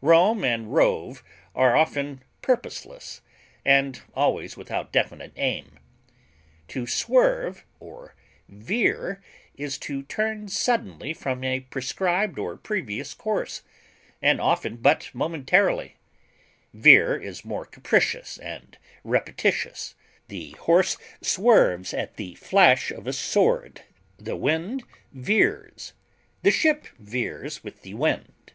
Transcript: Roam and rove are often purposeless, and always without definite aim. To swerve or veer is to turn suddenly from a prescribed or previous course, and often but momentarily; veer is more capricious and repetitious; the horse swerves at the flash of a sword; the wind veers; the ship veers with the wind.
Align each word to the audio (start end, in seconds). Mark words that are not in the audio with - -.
Roam 0.00 0.44
and 0.44 0.72
rove 0.72 1.24
are 1.52 1.76
often 1.76 2.22
purposeless, 2.42 3.22
and 3.64 4.00
always 4.14 4.56
without 4.56 4.92
definite 4.92 5.32
aim. 5.34 5.80
To 6.68 6.86
swerve 6.86 7.64
or 7.80 8.14
veer 8.48 9.20
is 9.56 9.78
to 9.78 10.04
turn 10.04 10.46
suddenly 10.46 11.12
from 11.12 11.42
a 11.42 11.58
prescribed 11.62 12.38
or 12.38 12.56
previous 12.56 13.14
course, 13.14 13.64
and 14.22 14.40
often 14.40 14.76
but 14.76 15.10
momentarily; 15.12 15.96
veer 16.72 17.16
is 17.16 17.44
more 17.44 17.64
capricious 17.66 18.38
and 18.38 18.78
repetitious; 19.02 19.96
the 20.28 20.52
horse 20.52 20.98
swerves 21.20 21.92
at 21.92 22.14
the 22.14 22.36
flash 22.36 22.92
of 22.92 23.08
a 23.08 23.12
sword; 23.12 23.80
the 24.18 24.36
wind 24.36 24.84
veers; 25.10 25.94
the 26.44 26.52
ship 26.52 26.86
veers 27.00 27.64
with 27.64 27.82
the 27.82 27.94
wind. 27.94 28.52